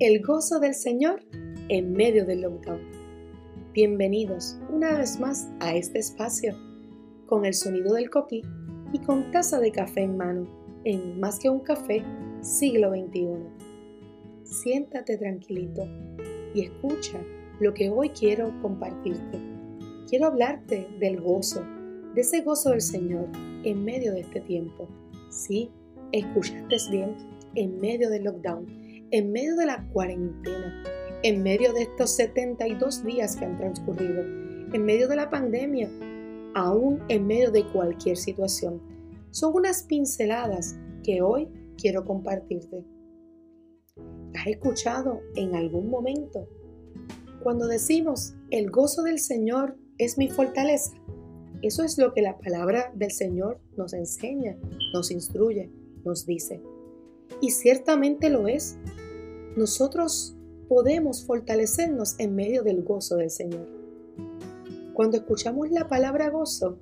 [0.00, 1.22] El gozo del Señor
[1.68, 2.80] en medio del lockdown.
[3.74, 6.56] Bienvenidos una vez más a este espacio,
[7.26, 8.40] con el sonido del coquí
[8.94, 10.48] y con taza de café en mano,
[10.84, 12.02] en Más que un café,
[12.40, 13.26] siglo XXI.
[14.44, 15.86] Siéntate tranquilito
[16.54, 17.20] y escucha
[17.60, 19.38] lo que hoy quiero compartirte.
[20.08, 21.62] Quiero hablarte del gozo,
[22.14, 23.28] de ese gozo del Señor
[23.64, 24.88] en medio de este tiempo.
[25.28, 25.70] Sí,
[26.12, 27.14] escuchaste bien,
[27.54, 30.84] en medio del lockdown en medio de la cuarentena,
[31.22, 34.22] en medio de estos 72 días que han transcurrido,
[34.72, 35.90] en medio de la pandemia,
[36.54, 38.80] aún en medio de cualquier situación.
[39.30, 42.84] Son unas pinceladas que hoy quiero compartirte.
[44.34, 46.48] ¿Has escuchado en algún momento
[47.42, 50.92] cuando decimos el gozo del Señor es mi fortaleza?
[51.62, 54.56] Eso es lo que la palabra del Señor nos enseña,
[54.94, 55.70] nos instruye,
[56.04, 56.62] nos dice.
[57.40, 58.76] Y ciertamente lo es,
[59.56, 60.36] nosotros
[60.68, 63.66] podemos fortalecernos en medio del gozo del Señor.
[64.94, 66.78] Cuando escuchamos la palabra gozo,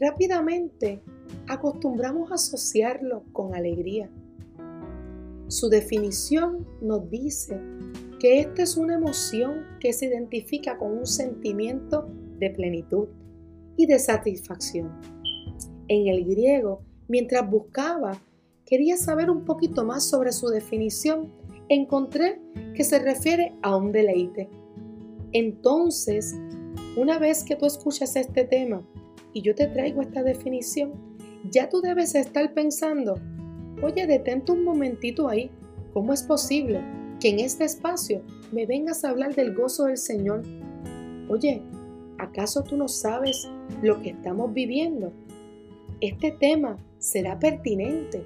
[0.00, 1.02] rápidamente
[1.46, 4.10] acostumbramos a asociarlo con alegría.
[5.48, 7.60] Su definición nos dice
[8.18, 13.08] que esta es una emoción que se identifica con un sentimiento de plenitud
[13.76, 14.90] y de satisfacción.
[15.88, 18.20] En el griego, mientras buscaba,
[18.66, 21.32] quería saber un poquito más sobre su definición
[21.68, 22.40] encontré
[22.74, 24.48] que se refiere a un deleite.
[25.32, 26.34] Entonces,
[26.96, 28.82] una vez que tú escuchas este tema
[29.32, 30.92] y yo te traigo esta definición,
[31.50, 33.14] ya tú debes estar pensando,
[33.82, 35.50] oye, detente un momentito ahí,
[35.92, 36.80] ¿cómo es posible
[37.20, 40.42] que en este espacio me vengas a hablar del gozo del Señor?
[41.28, 41.62] Oye,
[42.18, 43.48] ¿acaso tú no sabes
[43.82, 45.12] lo que estamos viviendo?
[46.00, 48.24] Este tema será pertinente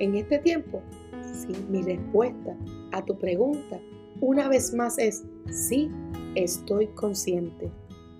[0.00, 0.82] en este tiempo.
[1.32, 2.56] Sí, mi respuesta
[2.92, 3.80] a tu pregunta
[4.20, 5.90] una vez más es sí,
[6.34, 7.70] estoy consciente.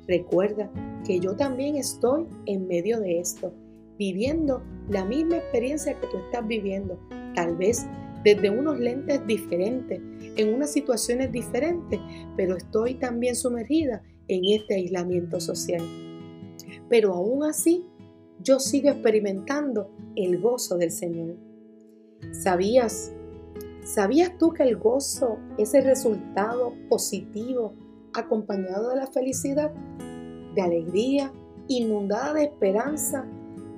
[0.09, 0.71] Recuerda
[1.05, 3.53] que yo también estoy en medio de esto,
[3.99, 6.99] viviendo la misma experiencia que tú estás viviendo,
[7.35, 7.87] tal vez
[8.25, 10.01] desde unos lentes diferentes,
[10.37, 12.01] en unas situaciones diferentes,
[12.35, 15.83] pero estoy también sumergida en este aislamiento social.
[16.89, 17.85] Pero aún así,
[18.43, 21.37] yo sigo experimentando el gozo del Señor.
[22.33, 23.13] ¿Sabías
[23.85, 27.75] ¿Sabías tú que el gozo es el resultado positivo
[28.13, 29.73] acompañado de la felicidad,
[30.55, 31.33] de alegría,
[31.67, 33.27] inundada de esperanza,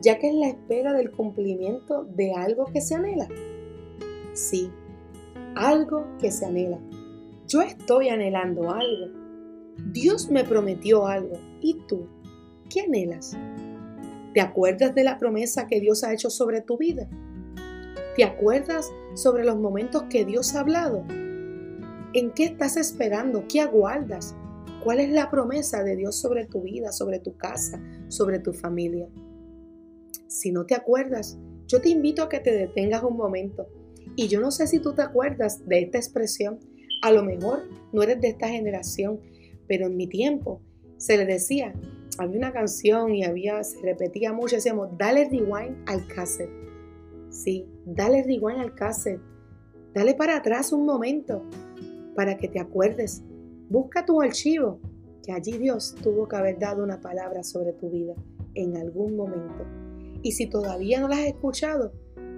[0.03, 3.29] ya que es la espera del cumplimiento de algo que se anhela?
[4.33, 4.71] Sí,
[5.55, 6.79] algo que se anhela.
[7.47, 9.07] Yo estoy anhelando algo.
[9.93, 11.39] Dios me prometió algo.
[11.61, 12.09] ¿Y tú?
[12.69, 13.37] ¿Qué anhelas?
[14.35, 17.09] ¿Te acuerdas de la promesa que Dios ha hecho sobre tu vida?
[18.15, 21.03] ¿Te acuerdas sobre los momentos que Dios ha hablado?
[21.09, 23.47] ¿En qué estás esperando?
[23.49, 24.35] ¿Qué aguardas?
[24.85, 29.09] ¿Cuál es la promesa de Dios sobre tu vida, sobre tu casa, sobre tu familia?
[30.27, 33.67] Si no te acuerdas, yo te invito a que te detengas un momento.
[34.15, 36.61] Y yo no sé si tú te acuerdas de esta expresión.
[37.01, 37.63] A lo mejor
[37.95, 39.21] no eres de esta generación,
[39.67, 40.61] pero en mi tiempo
[40.99, 41.73] se le decía,
[42.19, 46.72] había una canción y había, se repetía mucho, decíamos, dale rewind al cassette.
[47.33, 49.21] Sí, dale rewind al cassette.
[49.95, 51.43] Dale para atrás un momento
[52.15, 53.23] para que te acuerdes.
[53.71, 54.79] Busca tu archivo,
[55.25, 58.15] que allí Dios tuvo que haber dado una palabra sobre tu vida
[58.55, 59.65] en algún momento.
[60.23, 61.93] Y si todavía no la has escuchado,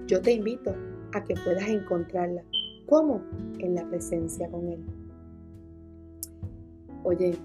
[0.06, 0.74] yo te invito
[1.12, 2.44] a que puedas encontrarla.
[2.86, 3.20] ¿Cómo?
[3.58, 4.84] En la presencia con Él.
[7.02, 7.36] Oye,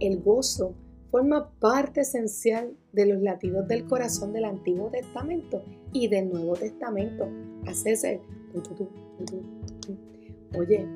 [0.00, 0.74] el gozo
[1.10, 5.62] forma parte esencial de los latidos del corazón del Antiguo Testamento
[5.92, 7.28] y del Nuevo Testamento.
[7.66, 8.20] Hace
[10.56, 10.86] Oye,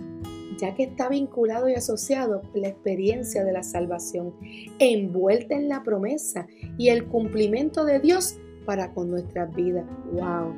[0.58, 4.34] ya que está vinculado y asociado con la experiencia de la salvación,
[4.78, 6.46] envuelta en la promesa
[6.78, 9.84] y el cumplimiento de Dios para con nuestras vidas.
[10.12, 10.54] ¡Wow!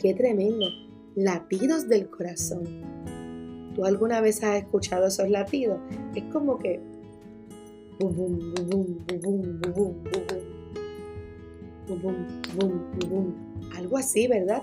[0.00, 0.66] ¡Qué tremendo!
[1.14, 2.64] Latidos del corazón.
[3.74, 5.78] ¿Tú alguna vez has escuchado esos latidos?
[6.14, 6.80] Es como que
[13.76, 14.62] algo así, ¿verdad?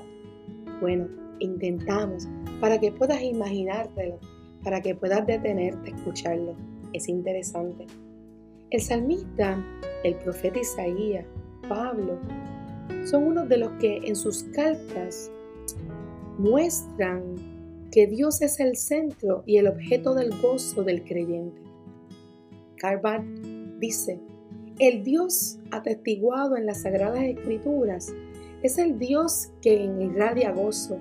[0.81, 1.07] Bueno,
[1.39, 2.27] intentamos
[2.59, 4.19] para que puedas imaginártelo,
[4.63, 6.55] para que puedas detenerte a escucharlo.
[6.93, 7.87] Es interesante.
[8.69, 9.63] El salmista,
[10.03, 11.25] el profeta Isaías,
[11.67, 12.19] Pablo,
[13.05, 15.31] son unos de los que en sus cartas
[16.37, 17.23] muestran
[17.91, 21.62] que Dios es el centro y el objeto del gozo del creyente.
[22.83, 23.23] Carvat
[23.79, 24.19] dice,
[24.77, 28.13] el Dios atestiguado en las Sagradas Escrituras
[28.61, 30.99] es el Dios que irradia gozo.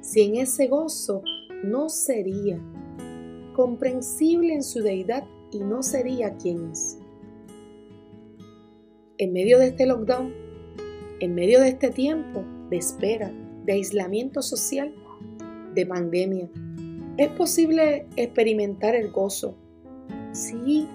[0.00, 1.22] Si en ese gozo
[1.62, 2.60] no sería
[3.54, 6.98] comprensible en su deidad y no sería quien es.
[9.18, 10.34] En medio de este lockdown,
[11.20, 13.30] en medio de este tiempo de espera,
[13.66, 14.92] de aislamiento social,
[15.76, 16.50] de pandemia,
[17.18, 19.56] ¿es posible experimentar el gozo?
[20.32, 20.88] Sí,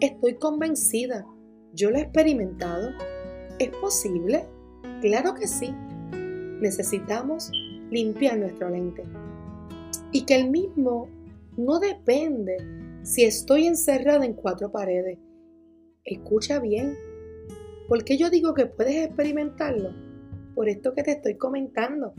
[0.00, 1.26] estoy convencida.
[1.72, 2.90] Yo lo he experimentado.
[3.58, 4.44] ¿Es posible?
[5.00, 5.72] Claro que sí.
[6.60, 7.50] Necesitamos
[7.90, 9.04] limpiar nuestro lente.
[10.12, 11.08] Y que el mismo
[11.56, 12.56] no depende
[13.02, 15.18] si estoy encerrada en cuatro paredes.
[16.04, 16.96] Escucha bien.
[17.88, 19.90] ¿Por qué yo digo que puedes experimentarlo?
[20.54, 22.14] Por esto que te estoy comentando.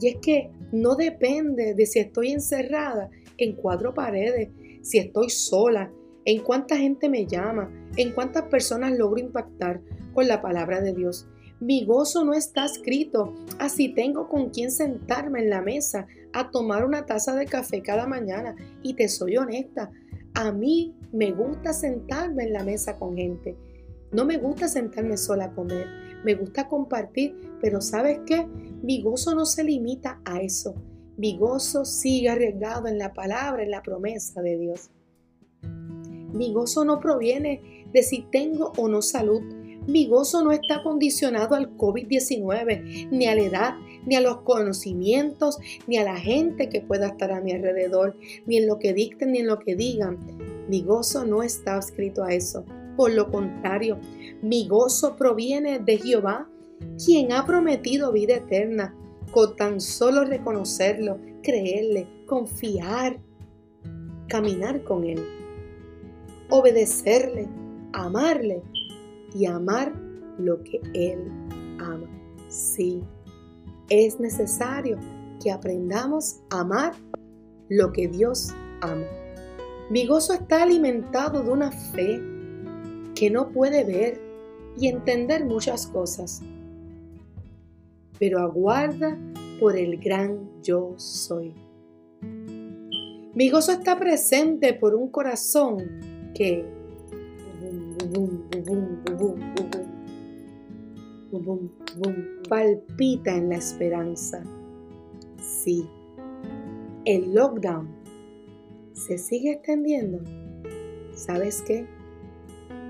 [0.00, 4.50] Y es que no depende de si estoy encerrada en cuatro paredes,
[4.82, 5.92] si estoy sola,
[6.28, 9.80] en cuánta gente me llama, en cuántas personas logro impactar
[10.12, 11.26] con la palabra de Dios.
[11.58, 16.84] Mi gozo no está escrito así tengo con quién sentarme en la mesa a tomar
[16.84, 18.54] una taza de café cada mañana.
[18.82, 19.90] Y te soy honesta,
[20.34, 23.56] a mí me gusta sentarme en la mesa con gente.
[24.12, 25.86] No me gusta sentarme sola a comer,
[26.26, 28.46] me gusta compartir, pero ¿sabes qué?
[28.82, 30.74] Mi gozo no se limita a eso.
[31.16, 34.90] Mi gozo sigue arriesgado en la palabra, en la promesa de Dios.
[36.32, 39.40] Mi gozo no proviene de si tengo o no salud.
[39.86, 45.58] Mi gozo no está condicionado al COVID-19, ni a la edad, ni a los conocimientos,
[45.86, 48.14] ni a la gente que pueda estar a mi alrededor,
[48.46, 50.18] ni en lo que dicten, ni en lo que digan.
[50.68, 52.66] Mi gozo no está escrito a eso.
[52.96, 53.98] Por lo contrario,
[54.42, 56.46] mi gozo proviene de Jehová,
[57.02, 58.94] quien ha prometido vida eterna,
[59.30, 63.18] con tan solo reconocerlo, creerle, confiar,
[64.28, 65.37] caminar con Él
[66.50, 67.48] obedecerle,
[67.92, 68.62] amarle
[69.34, 69.92] y amar
[70.38, 71.30] lo que Él
[71.78, 72.08] ama.
[72.48, 73.02] Sí,
[73.90, 74.98] es necesario
[75.42, 76.94] que aprendamos a amar
[77.68, 79.06] lo que Dios ama.
[79.90, 82.20] Mi gozo está alimentado de una fe
[83.14, 84.20] que no puede ver
[84.78, 86.42] y entender muchas cosas,
[88.18, 89.18] pero aguarda
[89.58, 91.54] por el gran yo soy.
[93.34, 96.64] Mi gozo está presente por un corazón que
[102.48, 104.42] palpita en la esperanza.
[105.40, 105.88] Sí,
[107.04, 107.88] el lockdown
[108.92, 110.20] se sigue extendiendo.
[111.14, 111.86] ¿Sabes qué?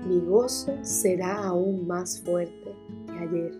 [0.07, 2.73] Mi gozo será aún más fuerte
[3.07, 3.51] que ayer.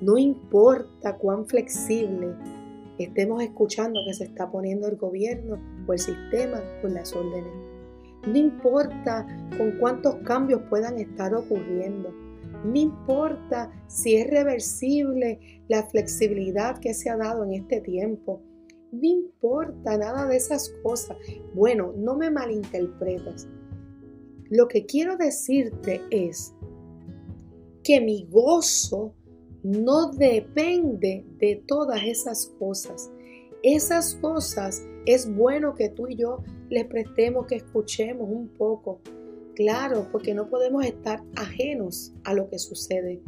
[0.00, 2.34] No importa cuán flexible
[2.98, 7.52] estemos escuchando que se está poniendo el gobierno o el sistema con las órdenes.
[8.26, 9.26] No importa
[9.56, 12.12] con cuántos cambios puedan estar ocurriendo.
[12.64, 18.42] No importa si es reversible la flexibilidad que se ha dado en este tiempo.
[18.90, 21.16] No importa nada de esas cosas.
[21.54, 23.46] Bueno, no me malinterpretas.
[24.48, 26.54] Lo que quiero decirte es
[27.82, 29.14] que mi gozo
[29.66, 33.10] no depende de todas esas cosas.
[33.64, 36.38] Esas cosas es bueno que tú y yo
[36.70, 39.00] les prestemos, que escuchemos un poco.
[39.56, 43.20] Claro, porque no podemos estar ajenos a lo que sucede.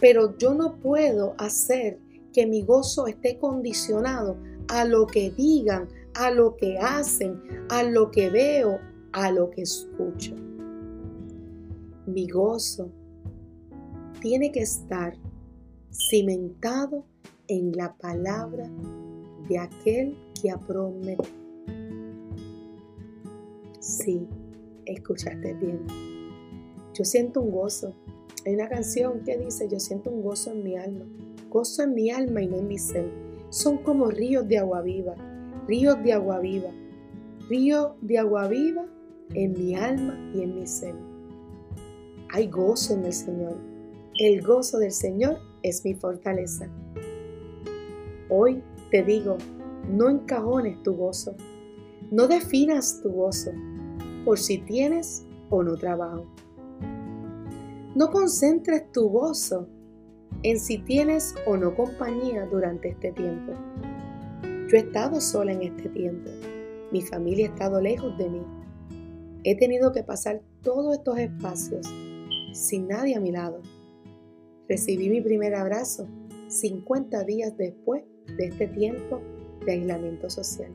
[0.00, 1.98] Pero yo no puedo hacer
[2.32, 8.10] que mi gozo esté condicionado a lo que digan, a lo que hacen, a lo
[8.10, 8.78] que veo,
[9.12, 10.34] a lo que escucho.
[12.06, 12.90] Mi gozo
[14.22, 15.14] tiene que estar
[15.90, 17.04] cimentado
[17.48, 18.68] en la palabra
[19.48, 21.24] de aquel que ha prometido.
[23.80, 24.26] Sí,
[24.84, 25.80] escuchaste bien.
[26.92, 27.94] Yo siento un gozo.
[28.44, 31.04] Hay una canción que dice, yo siento un gozo en mi alma.
[31.50, 33.10] Gozo en mi alma y no en mi ser.
[33.50, 35.14] Son como ríos de agua viva,
[35.66, 36.70] ríos de agua viva,
[37.48, 38.84] río de agua viva
[39.32, 40.94] en mi alma y en mi ser.
[42.30, 43.56] Hay gozo en el Señor.
[44.18, 46.68] El gozo del Señor es mi fortaleza.
[48.28, 49.36] Hoy te digo,
[49.88, 51.34] no encajones tu gozo,
[52.10, 53.50] no definas tu gozo
[54.24, 56.26] por si tienes o no trabajo.
[57.94, 59.66] No concentres tu gozo
[60.42, 63.52] en si tienes o no compañía durante este tiempo.
[64.68, 66.30] Yo he estado sola en este tiempo.
[66.92, 68.42] Mi familia ha estado lejos de mí.
[69.44, 71.86] He tenido que pasar todos estos espacios
[72.52, 73.62] sin nadie a mi lado.
[74.68, 76.06] Recibí mi primer abrazo
[76.48, 78.02] 50 días después
[78.36, 79.22] de este tiempo
[79.64, 80.72] de aislamiento social.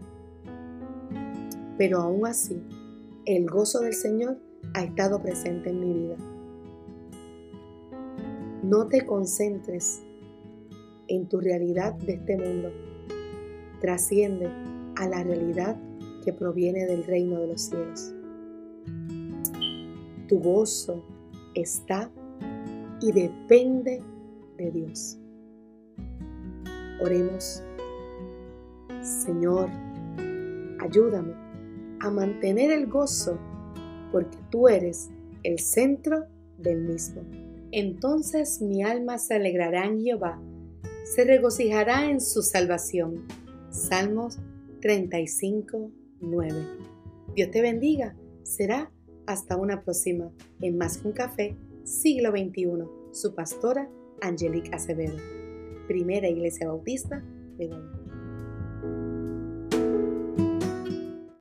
[1.78, 2.60] Pero aún así,
[3.26, 4.40] el gozo del Señor
[4.74, 6.18] ha estado presente en mi vida.
[8.64, 10.02] No te concentres
[11.08, 12.72] en tu realidad de este mundo.
[13.80, 14.50] Trasciende
[14.96, 15.78] a la realidad
[16.24, 18.14] que proviene del reino de los cielos.
[20.28, 21.04] Tu gozo
[21.54, 22.12] está
[23.04, 24.02] y depende
[24.58, 25.18] de Dios.
[27.02, 27.62] Oremos.
[29.02, 29.70] Señor,
[30.80, 31.34] ayúdame
[32.00, 33.38] a mantener el gozo
[34.10, 35.10] porque tú eres
[35.44, 37.24] el centro del mismo.
[37.74, 40.42] Entonces mi alma se alegrará en Jehová,
[41.04, 43.28] se regocijará en su salvación.
[43.70, 44.40] Salmos
[44.80, 45.92] 35,
[46.22, 46.54] 9.
[47.36, 48.16] Dios te bendiga.
[48.44, 48.94] Será
[49.26, 50.32] hasta una próxima
[50.62, 52.86] en Más que un café, siglo XXI.
[53.12, 53.90] Su pastora
[54.22, 55.18] Angelique Acevedo.
[55.88, 57.24] Primera Iglesia Bautista
[57.58, 57.93] de Guadalupe.